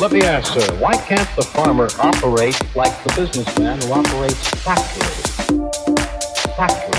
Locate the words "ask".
0.22-0.54